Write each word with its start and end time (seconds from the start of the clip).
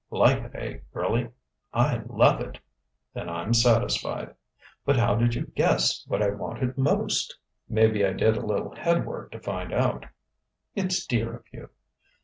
"Like 0.09 0.41
it, 0.41 0.51
eh, 0.55 0.79
girlie?" 0.95 1.29
"I 1.75 2.01
love 2.07 2.41
it!" 2.41 2.57
"Then 3.13 3.29
I'm 3.29 3.53
satisfied." 3.53 4.33
"But 4.83 4.97
how 4.97 5.13
did 5.13 5.35
you 5.35 5.45
guess 5.55 6.03
what 6.07 6.23
I 6.23 6.29
wanted 6.31 6.75
most?" 6.75 7.37
"Maybe 7.69 8.03
I 8.03 8.13
did 8.13 8.35
a 8.35 8.43
little 8.43 8.73
head 8.75 9.05
work 9.05 9.31
to 9.33 9.39
find 9.39 9.71
out." 9.71 10.07
"It's 10.73 11.05
dear 11.05 11.35
of 11.35 11.43
you!" 11.53 11.69